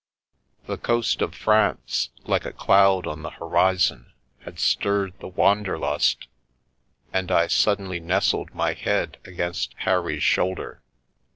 [0.65, 4.13] The coast of France, like a cloud on the horizon,
[4.45, 6.27] had stirred the wander lust,
[7.13, 10.81] and I suddenly nestled my head against Harry's shoulder.